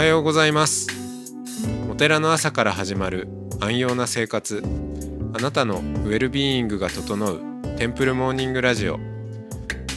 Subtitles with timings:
[0.00, 0.86] はようございます。
[1.90, 3.28] お寺の朝から始まる
[3.60, 4.64] 安養な生活。
[5.34, 7.40] あなたのウェルビーイングが整う
[7.76, 8.98] テンプルモーニングラジオ。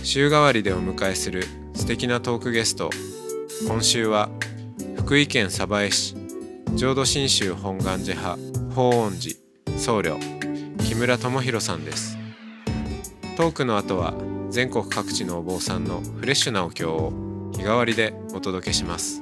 [0.03, 2.89] 週替わりでお迎えする素敵なトークゲスト。
[3.65, 4.27] 今週は
[4.97, 6.17] 福井県鯖江市。
[6.75, 8.37] 浄土真宗本願寺派
[8.75, 9.37] 法恩寺
[9.79, 10.19] 僧侶
[10.79, 12.17] 木村智弘さんです。
[13.37, 14.13] トークの後は
[14.49, 17.13] 全国各地のお坊さんのフレッシュなお経を
[17.53, 19.21] 日替わりでお届けします。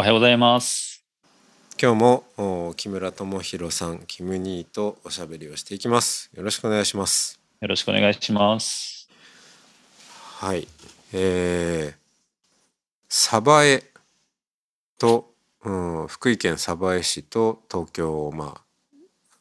[0.00, 1.04] おはようございます。
[1.78, 9.10] 今日もお木村智弘さんキムニーとおしゃべりをしていきますよろしくお願いしますよろしくお願いします。
[10.38, 10.66] はい
[11.12, 11.94] えー、
[13.10, 13.84] 鯖江
[14.96, 15.34] と、
[15.64, 18.60] うん、福井県鯖江市と東京をまあ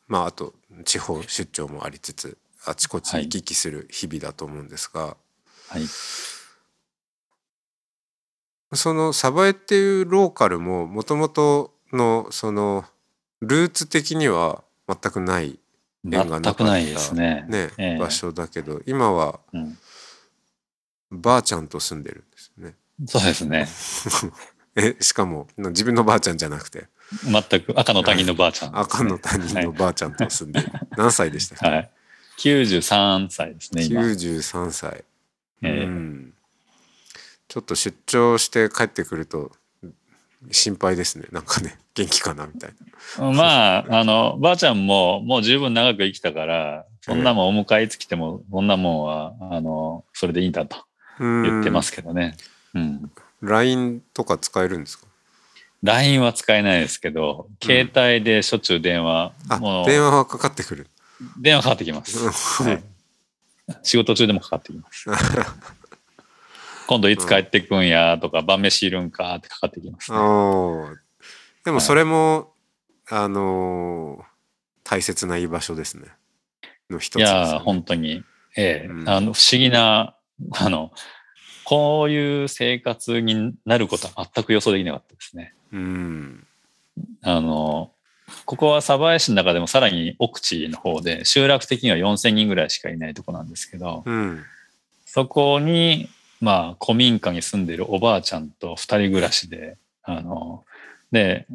[0.09, 5.15] まああと地方出張もありつつあちこち行き来する日々だと思うんですが、
[5.69, 5.83] はい。
[8.73, 12.86] その鯖江っていうローカルももともとのその
[13.42, 15.59] ルーツ的には全くない
[16.06, 17.45] 縁がなかったね。
[17.48, 17.98] ね、ええ。
[17.98, 19.78] 場所だけど今はうん、
[21.11, 22.76] ばあちゃんと住んでるんですよね。
[23.08, 23.67] そうですね。
[24.76, 26.88] えしかも自分のばあちゃんじゃなくて。
[27.23, 31.92] 全く赤の他人のばあちゃん、赤の他人のばあちゃんと住んでる、何歳でしたっけ、はい。
[32.38, 34.02] 93歳ですね、今。
[34.02, 35.04] 93歳、
[35.64, 35.86] ええ。
[35.86, 36.33] うん
[37.49, 39.52] ちょっと出張して帰ってくると
[40.52, 41.26] 心配ですね。
[41.32, 42.71] なんかね 元気かなみたい
[43.17, 50.77] まあ、あの、ばあちゃんももう十分長く生きたから、そんなもんお迎えいつ来ても、そんなもんは、あの、それでいいんだと
[51.20, 52.37] な言ってますすけどね。
[52.73, 53.11] うん。
[53.42, 55.08] LINE とか使えるんですか
[55.83, 60.87] ？LINE は使えないですけど、携帯でしょっちゅう電話、う電話はかかってくる。
[61.37, 62.64] 電話かかってきます。
[62.64, 62.83] はい、
[63.83, 65.10] 仕事中でもかかってきます。
[66.89, 70.17] 今度いつ帰ってくんやとか、晩飯いるんかってかかってきます、ね。
[71.64, 72.52] でもそれも、
[73.08, 74.23] あのー
[74.83, 76.08] 大切な居場所ですね。
[76.89, 78.23] の一つね、やー、本当に、
[78.58, 78.88] ええ。
[78.89, 79.08] うん。
[79.08, 80.16] あの、不思議な、
[80.54, 80.92] あの、
[81.64, 85.54] こういう生活になることは全く予想できなかったですね。
[85.72, 86.48] うん。
[87.22, 87.92] あの、
[88.45, 94.44] ここは鯖江市の中でもさらに奥地の方で、集落的には4000人ぐらいしかいないとこなんですけど、うん。
[95.05, 96.10] そこに、
[96.42, 100.64] まあ、古民家に住んでいるおばあちゃんと二人暮らしで、あの、
[101.11, 101.48] で、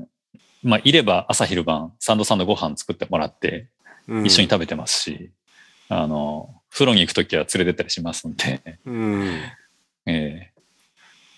[0.62, 3.68] まあ、いれば朝昼晩、サンドサンドご飯作ってもらって、
[4.06, 4.26] うん。
[4.26, 5.30] 一緒に食べてますし、
[5.88, 9.24] あの、風呂に行くときは連れてったりしますんで、うん。
[10.06, 10.52] ええ。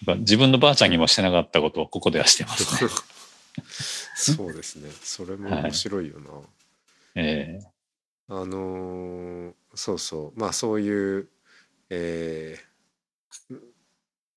[0.06, 2.90] やっぱ自分のばあちゃんにもしてなかったことをここではしてますね。
[4.16, 4.90] そうですね。
[5.02, 6.30] それも面白いよな、
[7.14, 7.66] ええ。
[8.28, 10.40] あのーそうそう。
[10.40, 11.28] まあそういう
[11.90, 12.65] えー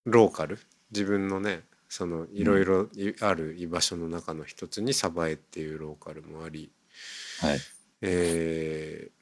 [0.06, 0.60] ローカル？
[0.92, 6.72] 自分のねそのいろいろいある居場所の中の一つに鯖江っていうローカルもあり、
[7.42, 7.60] はい。
[8.02, 9.20] えー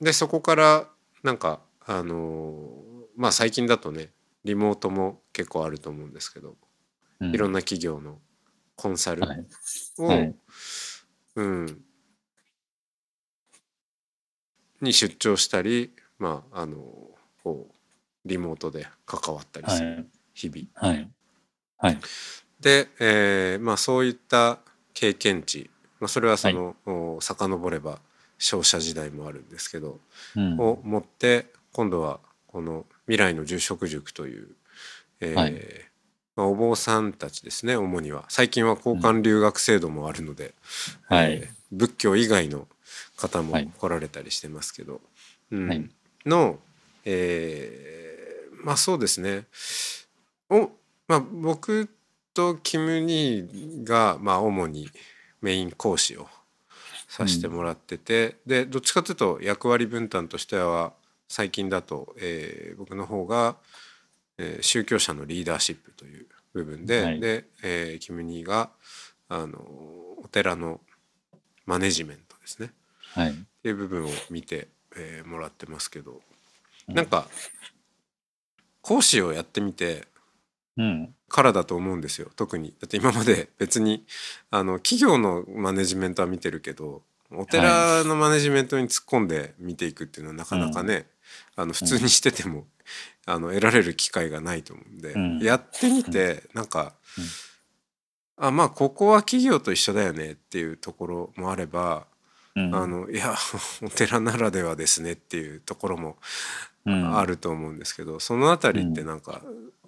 [0.00, 0.88] でそこから
[1.24, 4.10] なんかあのーまあ最近だとね
[4.44, 6.56] リモートも結構あると思うんですけど、
[7.18, 7.34] うん。
[7.34, 8.20] いろんな企業の
[8.76, 9.44] コンサルはい。
[9.98, 10.36] を、はい。
[11.34, 11.84] うん、
[14.80, 16.76] に出張したりまああの
[17.42, 17.74] こう
[18.28, 20.06] リモートで関わったりするはい。
[20.34, 20.92] 日々。
[20.94, 21.08] はい。
[21.78, 21.98] はい。
[22.60, 24.58] で、えーまあ、そういった
[24.94, 25.70] 経験値、
[26.00, 27.98] まあ、それはその、お遡れば
[28.38, 29.98] 商社時代もあるんですけど、
[30.36, 30.58] うん。
[30.58, 34.48] を持って今度はこの未来の住職塾という、
[35.20, 35.54] えーはい。
[36.36, 38.24] まあ、お坊さんたちですね主には。
[38.28, 40.54] 最近は交換留学制度もあるので、
[41.08, 41.32] はい。
[41.32, 42.66] えー仏教以外の
[43.16, 43.70] 方もはい。
[43.76, 45.02] 来られたりしてますけど、
[45.50, 45.68] うん。
[45.68, 45.90] はい。
[46.24, 46.58] の、
[47.04, 48.07] えー
[48.62, 49.46] まあそうですね。
[50.50, 50.70] お、
[51.06, 51.88] まあ、僕
[52.34, 54.88] とキム・ニーが、まあ、主に
[55.40, 56.28] メイン講師を
[57.08, 60.92] させてもらってて、でどっちかというと役割分担としては
[61.28, 63.56] 最近だと、えー僕の方が、
[64.38, 67.20] えー宗教者のリーダーシップという部分で、はい。
[67.20, 68.70] で、えーキム・ニーが
[69.28, 70.80] あのお寺の
[71.66, 72.70] マネジメントですね。
[73.14, 73.30] はい。
[73.32, 76.20] っていう部分を見て、えーもらってますけど。
[76.88, 76.94] うん。
[76.94, 77.28] なんか
[78.88, 80.08] 講師をやってみて
[80.78, 81.14] うん。
[81.28, 82.74] からだと思うんですよ特に。
[82.80, 84.06] だって今まで 別に
[84.50, 91.06] あの企業のマネジメントは見てるけどお寺のマネジメントに突っ込んで見ていくっていうのはなかなかね、
[91.56, 92.66] あの普通にしてても、
[93.26, 95.38] あの得られる機会がないと思うんで、うん。
[95.40, 96.94] やってみてなんか、
[98.38, 98.46] うん。
[98.46, 102.06] あまあここは企業と一緒だよねっていうところもあれば、
[102.56, 102.74] うん。
[102.74, 103.34] あのいや
[103.82, 106.18] お寺ならではですねっていうところもうん
[106.88, 109.42] あると思うんですけど、そのあたりってなんか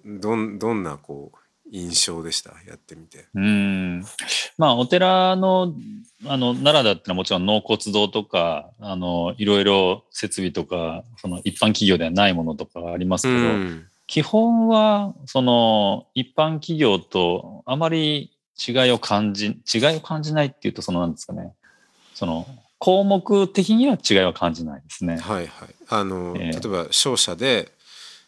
[0.05, 1.37] どんどんなこう
[1.71, 2.51] 印象でした？
[2.67, 3.27] やってみて。
[3.33, 4.03] うん。
[4.57, 5.73] まあ、お寺の、
[6.27, 13.87] あの、奈良だったらもちろん納骨堂とか、あの、いろいろ設備とか、その一般企業ではないものとかがありますけど、うん。
[14.05, 18.31] 基本は、その、一般企業とあまり
[18.67, 21.53] 違いを感じ、違いを感じないっていうと、その、なんですかね、
[22.13, 22.45] その、
[22.81, 25.17] 項目的には違いは感じないですね。
[25.17, 27.71] はいはいあの、ええ例えば商社で、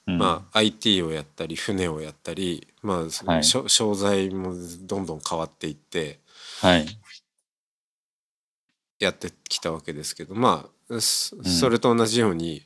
[0.05, 6.19] うんまあ、IT をやったり船をやったり、まあはい商材もどんどん変わっていって
[6.61, 6.85] はい。
[8.99, 11.35] やってきたわけですけどまあそ
[11.67, 12.61] れと同じように、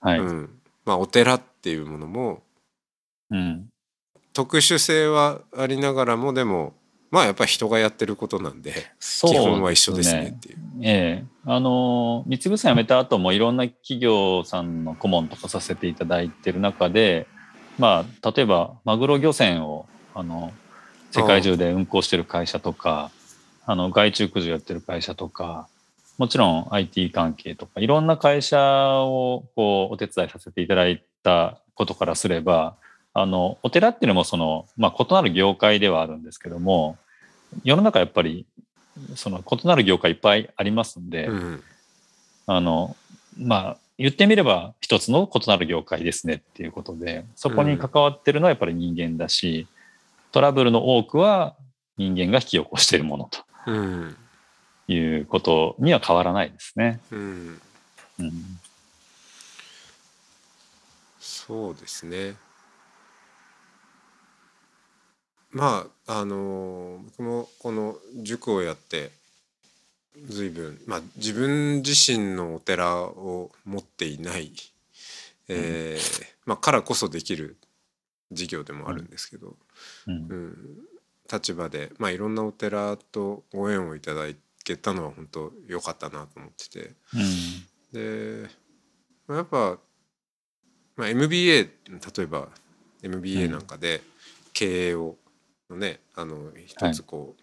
[0.00, 0.20] はい。
[0.20, 2.44] うんまあ、お寺っていうものも
[3.30, 3.68] うん。
[4.32, 6.74] 特殊性はありながらもでも
[7.10, 10.58] まあやっぱり人がやってることなんでそう基本は一緒ですねっていう。
[10.82, 11.24] ええ。
[11.46, 17.26] あの、三つさん辞めた後もいろんな企業さんの顧問とかさせていただいてる中で、
[17.78, 20.52] まあ、例えば、マグロ漁船を、あの、
[21.10, 23.10] 世界中で運航してる会社とか、
[23.64, 25.68] あの、外注駆除やってる会社とか、
[26.18, 32.76] もちろん IT 関係とか、いろんな会社を、こう、お手伝いさせていただいたことからすれば、
[33.20, 36.96] あの、お寺っていうのもその、まあ、異なる業界ではあるんですけども、
[37.64, 38.46] 世の中やっぱり
[39.14, 41.62] その異なる業界いっぱいありますんで、うん
[42.46, 42.96] あの、
[43.36, 49.66] まあ、言ってみれば一つの異なる業界ですねっていうことで、そこに関わってるのはやっぱり人間だし、
[50.32, 51.56] トラブルの多くは
[51.96, 53.30] 人間が引き起こしているもの
[53.66, 54.16] うん
[54.86, 57.00] ということには変わらないですね。
[57.10, 57.60] うん
[58.20, 58.32] うん。
[61.20, 62.36] そうですね。
[65.50, 69.10] まああの僕もこの塾をやって
[70.28, 74.52] 随分まあ自分自身のお寺を持っていない、
[75.48, 77.56] えーまあ、からこそできる
[78.32, 79.56] 事業でもあるんですけど、
[80.06, 80.56] うんうん、
[81.30, 84.24] 立場で、まあ、いろんなお寺とご縁をいただ
[84.64, 86.92] けたのは本当良かったなと思ってて。
[87.14, 88.42] うん。
[88.42, 88.48] で
[89.26, 89.78] まあやっぱ、
[90.96, 91.70] まあ、MBA 例
[92.18, 92.48] えば
[93.02, 94.02] MBA なんかで
[94.52, 95.16] 経営を
[95.70, 97.42] のねあの一つこう、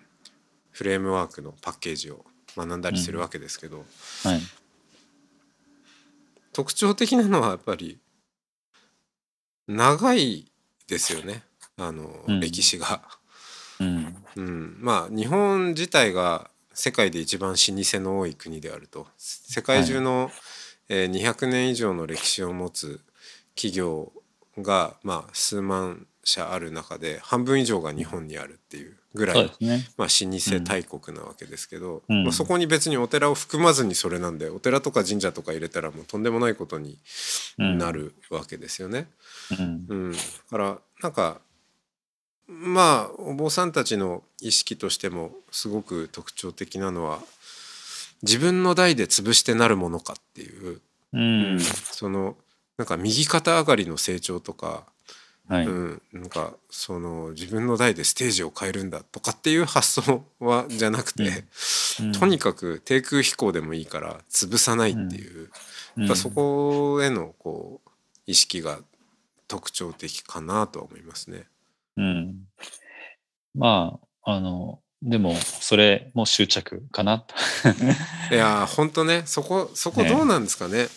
[0.71, 2.25] フレームワークのパッケージを
[2.55, 3.85] 学んだりするわけですけど、
[4.23, 4.41] はい。
[6.53, 7.99] 特徴的なのはやっぱり
[9.67, 10.51] 長い
[10.87, 11.43] ですよね。
[11.77, 12.39] あの、うん。
[12.39, 13.01] 歴史が。
[13.79, 14.15] うん。
[14.37, 19.07] うん、まあ日本自体が世界で一番老舗の多い国であると。
[19.17, 20.31] 世界中の、
[20.89, 23.01] えー200年以上の歴史を持つ
[23.55, 24.11] 企業
[24.57, 29.87] が、まあ、数万社ある中で半分以上が日本にあるっていうぐらい、ね。
[29.95, 36.97] まあ、老舗大国なわけですけど、うんまあ、そこに別にお寺を含まずにそれなんでお寺とか神社とか入れたらもうとんでもないことに
[37.59, 39.07] うんなるわけですよね。
[39.57, 39.85] うん。
[39.87, 40.17] うん、だ
[40.49, 41.39] からなんか
[42.47, 47.19] まあお坊さんたちの意識としてもすごく特徴的なのは
[48.23, 50.81] 自分の代で潰してなるものかっていう、
[51.13, 51.59] うん。
[51.59, 52.35] その
[52.77, 54.83] なんか右肩上がりの成長とか、
[55.47, 55.65] はい。
[55.65, 65.49] うん、なんかその自分の代でステージを変えるんだとかっていう発想はじゃなくて、うんとにかく低空飛行でもいいから潰さないっていう、
[65.97, 67.89] やっぱそこへのこう
[68.25, 68.79] 意識が
[69.47, 71.45] 特徴的かなとは思いますね。
[71.95, 72.35] うん。
[73.53, 77.35] まあ、あの、でも、それも執着かなと。
[78.31, 80.87] いやー本当ねそこそこどうなんですかね。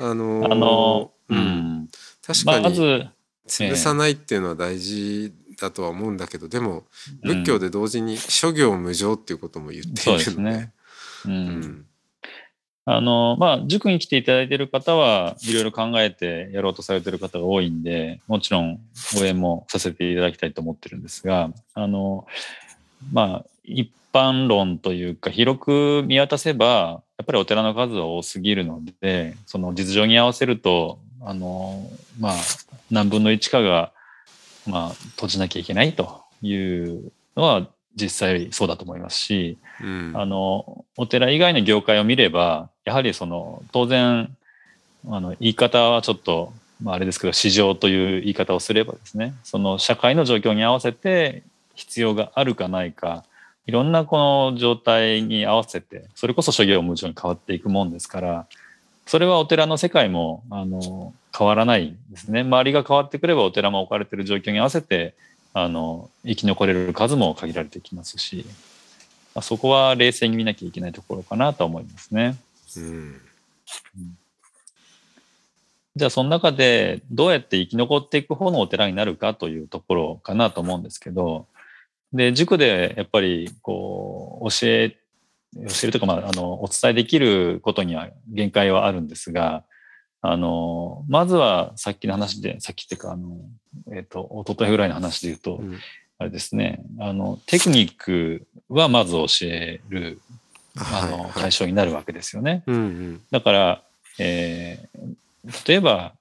[0.00, 1.40] あのーあの、ううん
[1.82, 1.88] ん。
[2.26, 3.06] 確かにまず、
[3.46, 6.84] 潰さないっていうのは大事だとは思うんだけど、でも
[7.22, 10.72] うん仏教で同時に諸行無常っていうことも言っているのでですね。
[11.26, 11.28] う。
[11.28, 11.86] うんん
[12.86, 18.78] あの、まあ、塾に来ていただいている方は、いろいろ考えてやろうとされている方が多いんで、もちろん
[19.18, 22.26] 応援もさせていただきたいと思ってるんですが、あの、
[23.10, 31.88] まあ、一般論というか、広く見渡せば、やっぱりお寺の数は多すぎるので、その実情に合わせると、あの、
[32.18, 32.34] まあ、
[32.90, 33.92] 何分の1かが、
[34.66, 37.66] まあ、閉じなきゃいけないというのは
[37.96, 40.12] 実際そうだと思いますし、うん。
[40.14, 44.36] あの、お寺以外の業界を見れば、やはりその、当然、
[45.08, 46.52] あの、言い方はちょっと
[46.82, 51.42] まあ、あれですけど市場という言い方をすればですねその社会の状況に合わせて
[51.74, 53.24] 必要があるかないか
[53.66, 58.46] いろんなこの状態に合わせてそれこそ諸行無常に変わっていくもんですから
[59.06, 65.14] それはお寺の世界もあの変わらないですね周りが変わってくればお寺も置かれている状況に合わせて
[65.52, 68.44] あの生き残れる数も限られてきますし、
[69.34, 72.36] まあ、そこは冷静に見なきゃいけないところかなと思いますね。
[72.76, 73.20] うん
[75.96, 81.46] じゃあその中でどうやって生き残っていく方のお寺になるかというところかなと思うんですけど、
[82.12, 84.96] で、塾でやっぱりこう教え、
[85.54, 89.64] 教えるというか、まあ、あの、お伝えできることには限界はあるんですが、
[90.20, 93.36] あの、まずはさっきの話で、さっきっていうか、あの、
[93.92, 95.78] えっ、ー、と、一昨日ぐらいの話で言うと、うん、
[96.18, 100.20] あれですね、あの、テクニックはまず教える、
[100.76, 102.62] あの、対象になるわけですよね。
[102.66, 103.82] うんうん、だから、
[104.18, 106.14] えー、例えば、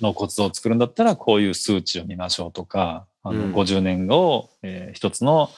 [0.00, 5.50] 納骨堂を作るんだったらこういう数値を見ましょうとか、あの50年後を、えー、一つの、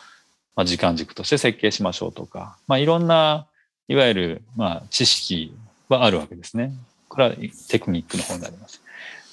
[0.56, 3.46] まあ、時間軸として設計しましょうとか、まあ、いろんな
[3.88, 5.54] いわゆる、まあ、知識
[5.88, 6.72] はあるわけですね。
[7.08, 7.34] これは
[7.68, 8.80] テクニックの方になります。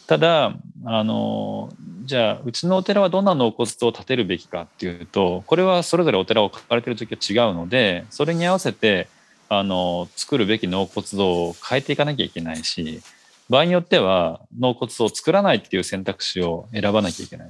[0.08, 0.54] ただ、
[0.86, 1.70] あの、
[2.06, 9.10] じゃあ、うちのお寺はどんな納骨堂を建てるべきかっていうと、これはそれぞれお寺を書かれてる時は違うので、それに合わせて、
[9.50, 13.02] あの作るべき納骨堂を変えていかなきゃいけないし
[13.50, 17.50] 場合によっては納骨堂を作らないっていう選択肢を選ばなきゃいけない。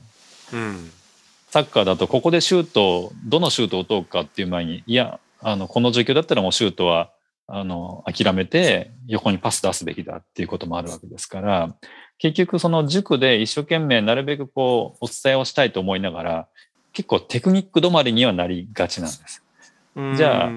[0.54, 0.92] うん、
[1.50, 7.12] サッカーだとここでシュートどのシュートを打とうかっていう前にいやあのこの状況だったらもうシュートは
[7.48, 11.76] あの諦めて横にパス出すべきだっていうこともあるわけですから
[12.18, 16.48] 結局その塾で一生懸命なるべくこうお伝えをしたいと思いながら
[16.92, 19.44] 結構テクニック止まりにはなりがちなんです。
[20.16, 20.52] じゃあ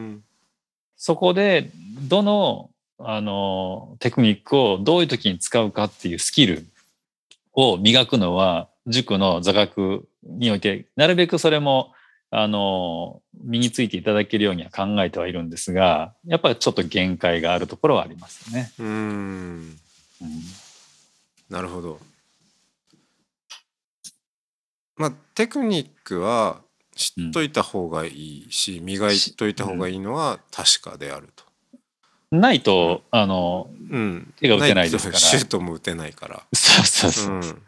[0.96, 1.70] そこで
[2.08, 6.66] どのあのテクニックをどういう時に使うかっていうスキル
[7.54, 11.92] を磨くのは塾の座学においてなるべくそれも
[12.30, 18.72] あの身についていただけるようには考えてはいるんですがやっぱりちょっと限界があるところはありますよね。
[18.78, 19.76] うんうん
[21.50, 21.98] なるほど。
[24.96, 26.60] まあテクニックは
[26.94, 31.44] 知っといた方がいいし、うん、磨いといた方がいいのは確かであると。
[32.30, 35.18] ないと、あの、うん、手が打てないですから。
[35.18, 36.42] シュートも打てないから。
[36.54, 37.34] そうそうそう。
[37.34, 37.62] うん、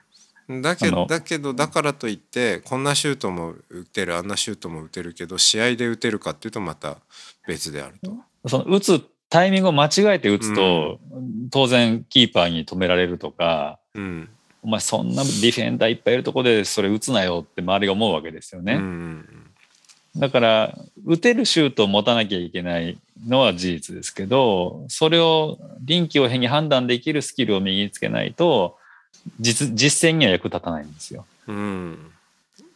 [0.60, 6.98] だけどだけどだからといってこんなシュートも打てるあんなシュートも打てるけど試合で打てるかっていうとまた
[7.46, 8.12] 別であると。
[8.48, 14.28] その打つタイミングを間違えて打つと、うん、当然キーパーに止められるとか、うん、
[14.62, 18.78] お前そんなディフェンダーいっぱいいるとこでそれ打つなよって周りが思うわけですよね。
[20.16, 28.76] だから打てるシュートを持たなきゃいけないのは事実ですけどそれを臨機応変に判断できるスキルを身につけないと
[29.40, 31.24] 実実践には役立たないんですよ。
[31.46, 32.12] うん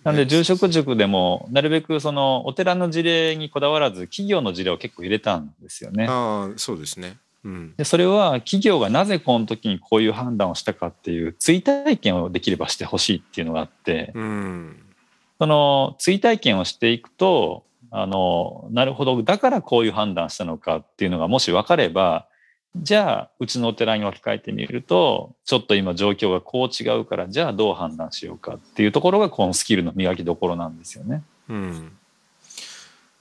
[0.05, 6.07] なので住職塾でもなるべくそのお寺の事例にこだわらず企業の事例を結構入れたんですよね。
[6.09, 7.17] ああそうですね。
[7.77, 14.77] でそれは企業がなぜこの時にこういう判断をしたかっていう追体験をできればしてほしいっていうのがあって、うん、
[15.39, 22.27] その追体験をしていくとあのなるほどだからこういう判断したのかっていうのがもし分かれば
[22.83, 31.23] じゃあうちのお寺に置き換えてみるとちょっと今状況がこう違うからじゃあどう判断しようかっていうところがこのスキルの磨きどころなんですよね。
[31.49, 31.97] うん、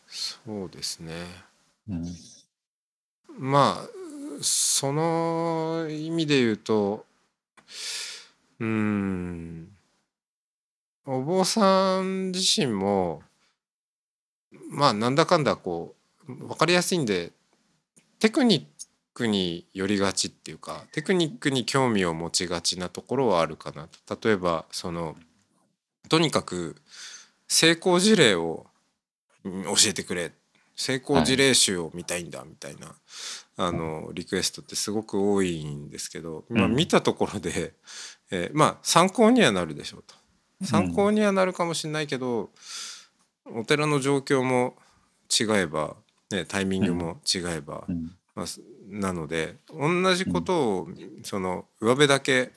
[0.08, 1.14] そうですね、
[1.90, 2.06] うん、
[3.38, 3.90] まあ
[4.42, 7.06] その意味で言うと
[8.60, 9.70] うん。
[11.08, 13.22] お坊さん自身も
[14.70, 15.94] まあなんだかんだこ
[16.28, 17.32] う分かりやすいんで
[18.20, 18.66] テクニッ
[19.16, 24.30] クによりがちっていうかテクニックに興味を持ちがちなところはあるかなと。
[24.30, 25.16] 例えばその
[26.10, 26.76] とにかく
[27.48, 28.68] 成功事例を
[29.44, 29.50] 教
[29.88, 30.32] えてくれ。
[30.78, 32.94] 成功事例集を見たいんだみたいな、
[33.56, 37.74] あのリクエストってすごく多いんですけど、まあ、見たところで、
[38.30, 40.16] えー、まあ参考にはなるでしょうと。
[40.66, 42.50] 参考にはなるかもしれないけど、
[43.46, 44.76] お寺の状況も
[45.30, 45.96] 違えば、
[46.30, 47.86] ね、タイミングも違えば、
[48.36, 48.46] まあ、
[48.88, 50.88] なので同じことを
[51.24, 52.52] その上辺だけ、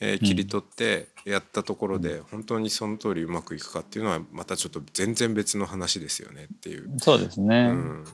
[0.00, 6.88] えー、切り取ってやったところで本当にその通りうまくいくかっていうのはまたちょっと全然別の話ですよねっていう。
[6.98, 8.04] そうですね、うん。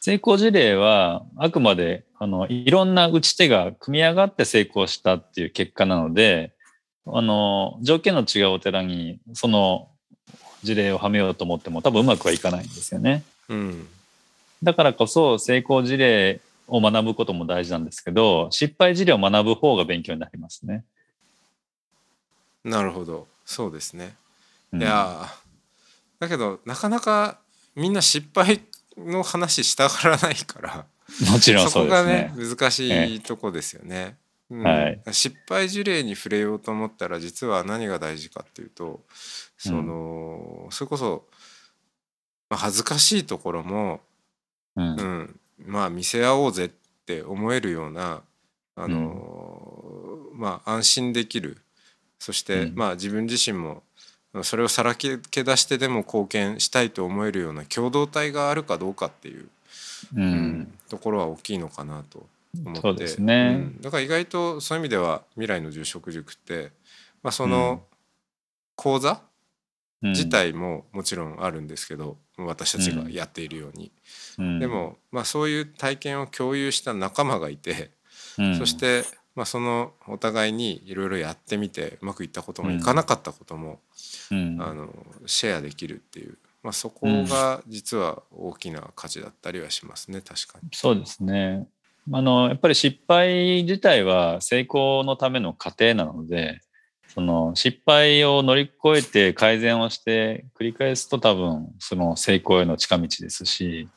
[0.00, 6.52] 成功事例はあくまであのいろんな打ち手が組み上がって成功したっていう結果なので
[7.06, 9.88] あの条件の違うお寺にその
[10.62, 13.22] 事例をはめようと思っても多分うまくはいかないんですよね。
[13.48, 13.86] うん、
[14.62, 20.84] だからこそ成功事例を学ぶことも大事なんですけど、失敗事例を学ぶ方が勉強になりますね。
[22.64, 24.16] なるほどそうですね。
[24.72, 25.44] うんいやー
[26.20, 27.38] だけどなかなか
[27.74, 28.62] みんな失敗
[28.96, 30.86] の話したがらないから
[31.30, 32.56] もちろんそこがそうですねね。
[32.56, 34.16] 難しいとこですよね。
[34.50, 39.00] うんはい失敗事例に触れようと思ったら実は何が大事かっていうと
[39.56, 41.24] その、それこそ、
[42.50, 44.00] まあ、恥ずかしいところも、
[44.76, 46.70] うんうん、まあ見せ合おうぜっ
[47.06, 48.22] て思えるような
[48.76, 51.58] あの、まあ安心できる。
[52.18, 52.74] そして、うん。
[52.74, 53.82] まあ自分自身も
[54.42, 59.48] それをさらけ出してでも貢献したいと思えるような共同体があるかどうかっていう、う
[60.16, 62.26] うんんところは大きいのかなと
[62.64, 62.80] 思って。
[62.80, 63.56] そうですね。
[63.76, 63.80] うん。
[63.80, 66.72] だから意外とそういう意味では未来の住職塾って、
[67.22, 67.82] まあ、その
[68.74, 69.20] 講座
[70.02, 70.10] うん。
[70.10, 73.92] 自体ももちろんあるんですけど、私たちがやっているように、
[74.38, 74.58] うん。
[74.58, 77.90] でも、まあ、そういう体験を共有した仲間がいて、
[78.38, 78.58] うん。
[78.58, 83.80] そして、まあ、そのお互いにいろいろやってみてうまくいったこともいかなかったことも、
[84.30, 84.58] うん。
[84.60, 84.88] あの
[85.26, 90.68] シェアできるっていう、まあ、そこが実は大きな価値だったりはしますね確かに。
[90.72, 91.66] そうですね。
[92.12, 96.60] あのやっぱり失敗自体は成功のための過程なので
[97.14, 103.88] その失敗を乗り越えて改善をして繰り返すと多分その成功への近道ですし、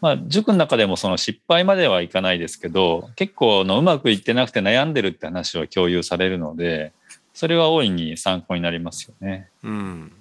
[0.00, 6.92] まあ、塾の中でもその失敗まではいかないですけど結構のうまくいってなくて悩んでるって話は共有されるので
[7.32, 9.50] それは大いに参考になりますよね。
[9.62, 10.12] うん、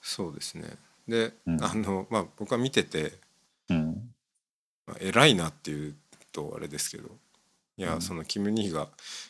[0.00, 0.64] そうですね。
[1.08, 1.64] で、うん。
[1.64, 3.14] あのまあ僕は見てて、
[3.68, 4.12] うん。
[4.86, 5.96] まあ偉いなっていう
[6.30, 7.10] とあれですけど
[7.76, 8.02] いや、うん。
[8.02, 8.88] そのキム・ニーが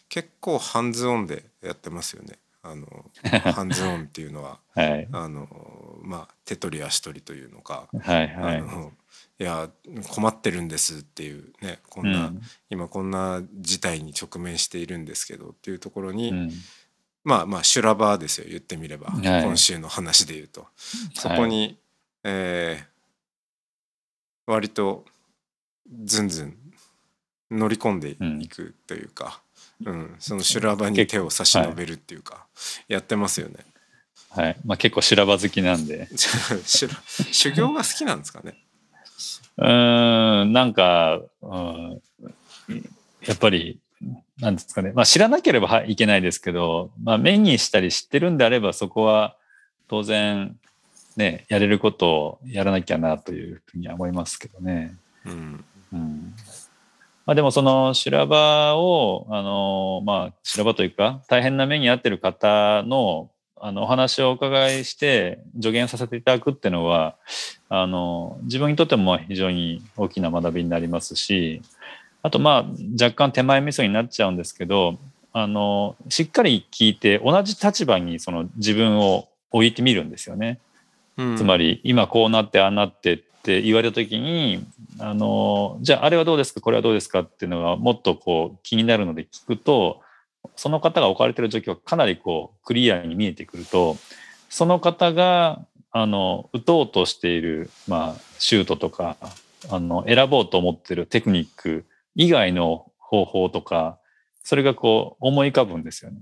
[0.09, 2.39] 結構ハンズオンでやってますよね。
[2.65, 2.87] あの
[3.53, 5.09] ハンズオンっていうのははい。
[5.13, 8.57] あのまあ手取り足取りというのか、はいはい。
[8.59, 8.93] あの
[9.39, 9.69] いや
[10.09, 12.43] 困ってるんですっていうねこんな、うん。
[12.71, 16.53] 今こんな事態に直面しているんですけどっていうところに、うん。
[17.25, 19.45] まあまあ修羅場ですよ言ってみれば、はい。
[19.45, 20.69] 今週の話で言うと。
[21.15, 21.79] そこに、
[22.25, 22.93] えー
[24.47, 25.05] 割と
[26.05, 26.57] ずんずん
[27.53, 29.41] 乗り込んでいくというか、
[29.85, 30.17] うん。
[30.19, 32.47] その修羅場に手を差し伸べるっていうか、
[32.89, 33.57] やってますよね。
[34.31, 34.57] はい。
[34.65, 36.09] まあ、結構修羅場好きなんで。
[36.65, 38.57] 修行が好きなんですかね？
[39.59, 42.03] うーんなんか、うん、
[43.27, 43.81] やっぱり
[44.41, 49.37] なんですかね、まあ、知らなければはいいけないですけど、まあ、目にしたり知ってるんであればそこは
[49.89, 50.59] 当然
[51.17, 54.97] ねやれることをやらなきゃなというふうには思いますけどね。
[55.27, 55.65] うん。
[55.93, 56.35] うん
[57.25, 63.31] まあ、でもその修羅場をあのまあ修羅場というか大変な目に遭ってる方の
[63.65, 67.15] あのお話をお伺いして助言させていただくっていうのは
[67.69, 71.63] あの自分にとっても非常に大きな学びになりますし
[72.23, 72.65] あとまあ
[73.01, 74.99] 若干手前味噌になっちゃうんですけど
[75.33, 80.59] あのしっかり聞いて同じ立場にその自分を置いてみるんですよね。
[81.17, 84.65] うんつまり今こうなってああなってって言われた時に
[84.99, 90.01] あのじゃああれはどうですかこれはどうですかっていうのがもっとこう気になるので聞くと
[90.57, 93.97] その方が置かれてる状況がかなりこうクリアに見えてくると
[94.49, 99.17] その方があの打とうとしている、まあ、シュートとか
[99.71, 103.99] あの選ぼうと思ってるテクニック以外の方法とか
[104.43, 106.19] それがこう思い浮かぶんですよね。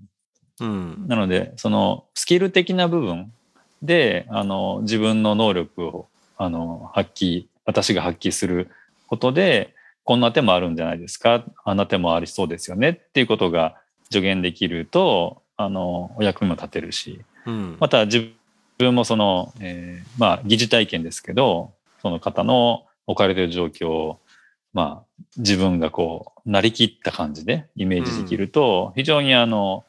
[0.61, 3.33] うんなので、そのスキル的な部分
[3.83, 8.71] で、あの、自分の能力を、あの、発揮、私が発揮する
[9.07, 12.91] ことで、こんな手もあるんじゃないですか、あんな手もありそうですよね？
[12.91, 17.77] っていうことが助言できると、あの、お役にも立てるし、うん。
[17.79, 18.31] また自
[18.79, 24.21] 分もその、えーまあ、疑似体験ですけど、その方の置かれている状況を、
[24.73, 29.85] まあ、自分がこう、なりきった感じでイメージできると、非常にあの、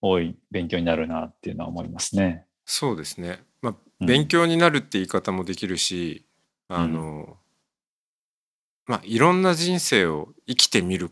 [0.00, 2.45] 多い勉強になるなっていうのは思いますね。
[2.66, 3.40] そうですね。
[3.62, 6.26] まあうん勉強になるって言い方もできるし、
[6.68, 7.38] あの
[8.86, 11.10] まあいろんな人生を生きてみる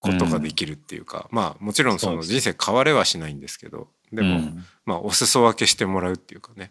[0.00, 6.70] ことができるっていうか、まあもちろんその人生変われはしないんですけどでも、うんまあお裾分けしてもらうっていうかね。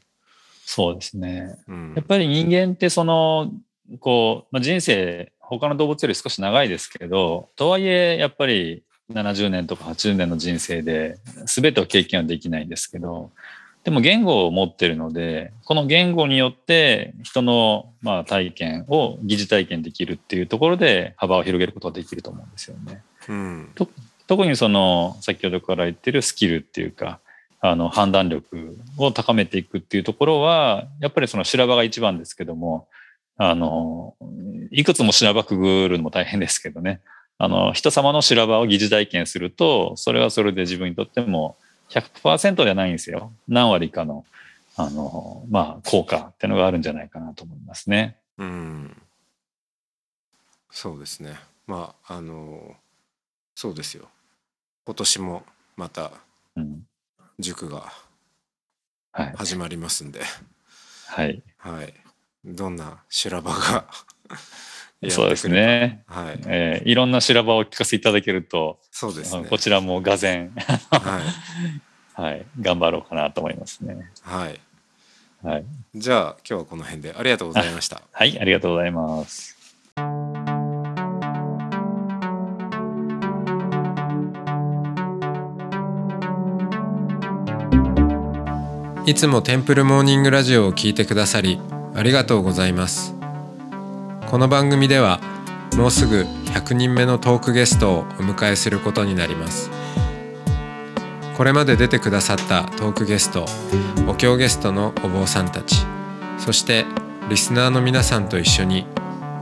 [0.66, 1.60] そうですね。
[1.68, 3.52] うんやっぱり人間ってその、
[4.00, 13.32] こう、まあ、人生、他の動物より少し長いですけど、とはいえ、やっぱり70年とか80年の人生で全てを経験はできないんですけど、
[13.84, 23.04] でも言語を持ってるので、この言語によって人のまあ体験を疑似体験できるっていうところで幅を広げることができると思うんですよね。
[23.28, 23.74] うん
[24.26, 27.20] 特にその先ほどから言ってるスキルっていうか
[27.60, 32.88] あの判断力を高めていくっていうところはやっぱりその修羅場が一番ですけども
[33.36, 34.16] あの
[34.72, 37.02] いくつも修羅場くぐるのも大変ですけどね。
[37.38, 41.58] あの、人様の修羅場を疑似体験すると、それはそれで自分にとっても
[41.90, 43.32] 100%じゃないんですよ。
[43.48, 44.26] 何割かの、
[44.76, 48.18] あの、まあ、効果っていうのがあるんじゃないかなと思いますね。
[48.38, 49.02] うん
[50.72, 52.76] そうですねまああの
[53.54, 54.10] そうですよ
[54.86, 55.44] 今年も
[55.78, 56.12] また
[56.56, 56.82] うん。
[57.40, 57.94] 塾が
[59.12, 59.34] はい。
[59.36, 60.22] 始まりますんで、
[61.08, 61.44] はい。
[61.58, 61.94] はい、
[62.44, 63.86] どんな修羅場が
[65.10, 66.04] そうですね。
[66.08, 66.40] はい。
[66.46, 69.46] えーいろんな修羅場を聞かせていただけると、そうですね。
[69.50, 70.52] こちらもがぜん、
[70.90, 72.22] はい。
[72.22, 73.98] はい、頑張ろうかなと思いますね。
[74.22, 74.60] はい。
[75.44, 75.66] はい。
[75.96, 78.02] じゃあ今日はこの辺でありがとうございました。
[78.12, 79.58] はい、ありがとうございます。
[89.06, 91.60] いつもテンプルモーニングラジオを聞いてくださり
[91.94, 93.14] ありがとうございます
[94.34, 95.20] この番組では
[95.78, 99.70] もうすぐ100人目のトークゲストをお迎えすることになります。
[101.38, 103.46] これまで出てくださったトークゲスト
[104.08, 105.86] お経ゲストのお坊さんたち
[106.40, 106.88] そして
[107.30, 108.88] リスナーの皆さんと一緒に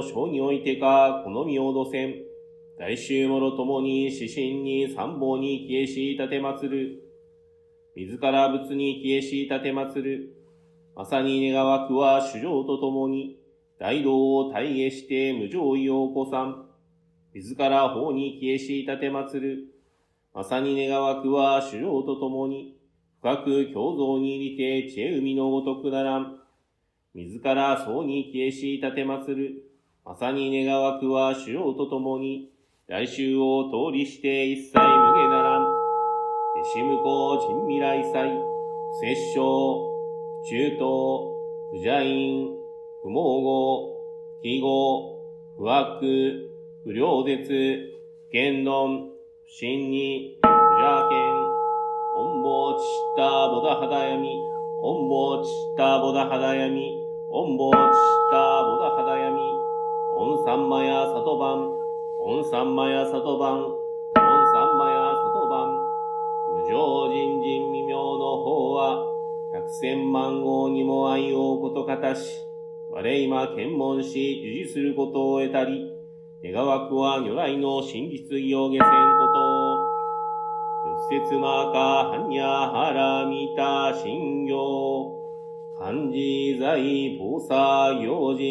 [0.00, 2.14] の章においてか、好みをどせん。
[2.78, 7.02] 大衆もろともに指針に参謀に消えし立てまつる。
[7.94, 10.34] 自ら仏に消えし立てまつる。
[10.96, 13.36] まさに願わくは主情とともに、
[13.78, 16.66] 大道を大下して無常意を起こさん。
[17.34, 19.66] 自ら法に消えし立てまつる。
[20.32, 22.78] まさに願わくは主情とともに、
[23.20, 26.38] 深く共造に入りて知恵海のごとくならん。
[27.12, 29.69] 自ら僧に消えし立てまつる。
[30.04, 32.50] まさに願わくは主情とともに、
[32.88, 35.62] 来週を通りして一切無下ならん。
[35.62, 39.40] 弟子向こう人未来祭、不摂生、
[40.48, 40.80] 中東、
[41.70, 42.48] 不邪因、
[43.02, 43.94] 不毛語、
[44.38, 45.20] 不記号、
[45.56, 46.50] 不悪、
[46.84, 47.46] 不良絶、
[48.32, 49.10] 言論、
[49.44, 51.16] 不信に、不邪見、
[52.16, 54.30] 恩坊ちったボダハダヤミ、
[54.82, 56.90] 恩坊ちったボダハダヤミ、
[57.30, 57.78] 恩坊ちっ
[58.32, 58.90] たボダ
[60.20, 61.72] ハダヤミ、恩三魔や里番、
[62.20, 63.72] オンサンマヤサトバン、オン
[64.52, 65.70] サンマヤサトバン、
[66.62, 69.06] 無常人人未明の方は、
[69.54, 72.46] 百千万号にも愛をことかたし、
[72.90, 75.90] 我今検問し、受事することを得たり、
[76.44, 79.78] 願わくは如来の真実意を下せんことを、
[81.08, 85.19] 仏説マーカー、般若ハラミタ信行、
[85.80, 86.76] 漢字在
[87.16, 88.42] 菩薩行事、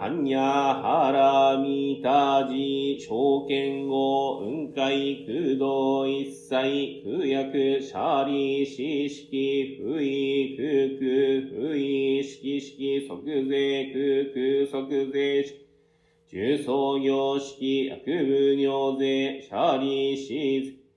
[0.00, 0.40] 般若
[0.80, 15.68] ハラミタジ、証券語、雲海空洞一切、空薬、シャーリー、四式、不意、空空、不意、式式、即税、空空、即税式、
[16.30, 20.87] 重創業式、悪部尿税、シャーリーシーズ、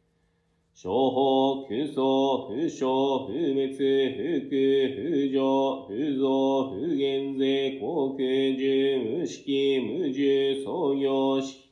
[0.83, 8.25] 諸法、空想、風商、風滅、風空、風上、風造、風減税、航空
[8.57, 11.69] 重、無式、無重、創業式、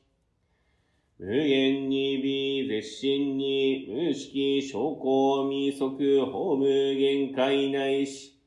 [1.17, 8.38] 無限に美、絶心に、無式、証拠、未足、法無限界内し、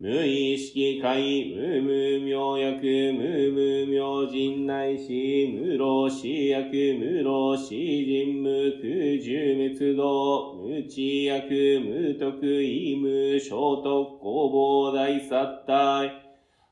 [0.00, 16.10] 無意識界、無無明薬、無無明人内し、無老死薬、無老死人無空十滅道、無知薬、無徳意無聖徳工房大殺体、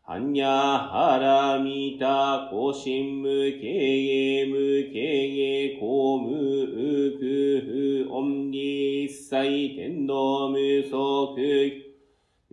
[0.05, 6.33] 般若ハラミタ、更新無経営無経営公無
[6.73, 11.92] 空不音理一切天道無足、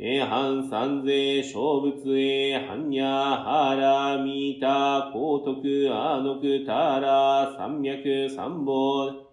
[0.02, 9.28] 涅槃三世小仏へ、般若ハラミタ、高徳アノクタラ、三脈三宝、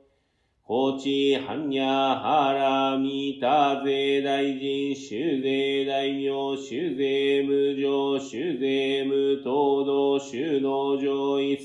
[0.65, 11.61] 高知般若ハラミタ、税大臣、修税大名、修税無常、修税無東道、修道上一、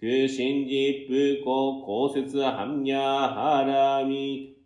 [0.00, 4.54] 空心実不公、公説般若ハラミ。
[4.54, 4.57] タ、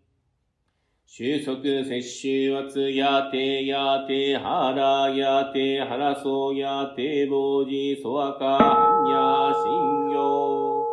[1.14, 9.68] 収束、摂取、圧、やて、やて、はら、やて、はらそう、やて、ぼうじ、そわか、はんや、し
[10.08, 10.86] んよ。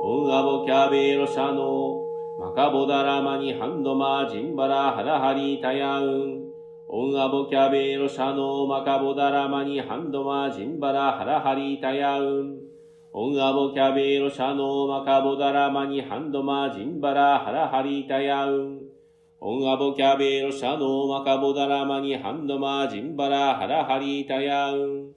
[0.00, 2.02] おんあぼキャベロシャノ、
[2.40, 6.50] まかぼだらまにハンドマ、ジンバラ、はらはり、たやうん。
[6.88, 12.70] おんあぼキャベロシャノ、まかぼだらまにハンドマ、ジンバラ、はらはり、たやうん。
[13.12, 18.99] オンアボキャベロシャノマカボダラマニハンドマジンバラハラハリタヤウン。
[19.42, 25.12] オンアボキャベロシャノマカボダラマニハンドマジンバラハラハリタヤウン。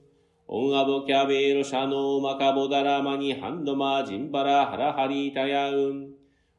[0.48, 6.08] オンアボキャベロシャノマカボダラマニハンドマジンバラハラハリタヤウン。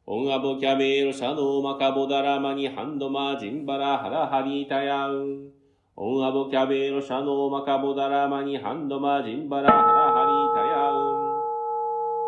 [0.06, 5.50] オンアボキャベロシャノマカボダラマニハンドマジンバラハラハリタヤウン。
[5.96, 11.26] オンアボキャベロシャノマカボダラマニハンドマジンバラハラハリタヤウン。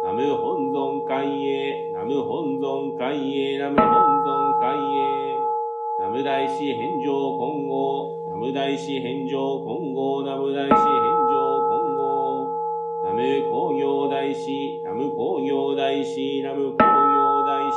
[0.04, 3.86] ナム本尊海へ、ナム本尊海へ、ナム本
[4.26, 5.17] 尊海へ。
[6.08, 12.48] ナム大師返上今後、ナム大師返上今後、ナム大師返上今後、
[13.04, 17.70] ナム工業大師、ナム工業大師、ナム工業大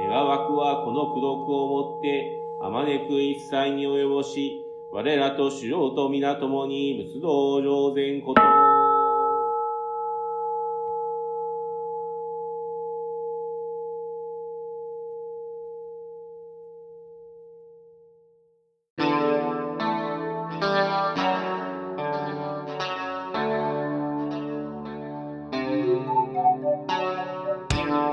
[0.00, 0.08] 師。
[0.08, 8.77] 願わくはこの功徳をもって、あまねく一切に及ぼし、我らと主要と皆共に仏道上善こと。